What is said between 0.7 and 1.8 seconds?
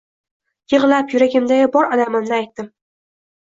Yig`lab, yuragimdagi